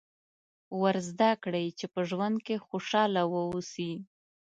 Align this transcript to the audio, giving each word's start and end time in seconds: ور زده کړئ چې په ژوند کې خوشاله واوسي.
ور 0.81 0.95
زده 1.09 1.31
کړئ 1.43 1.67
چې 1.79 1.85
په 1.93 1.99
ژوند 2.09 2.37
کې 2.45 2.63
خوشاله 2.67 3.21
واوسي. 3.33 3.93